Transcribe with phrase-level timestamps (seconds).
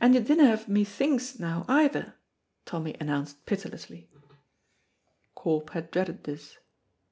[0.00, 2.16] "And you dinna have 'Methinks' now either,"
[2.64, 4.10] Tommy announced pitilessly.
[5.36, 6.58] Corp had dreaded this.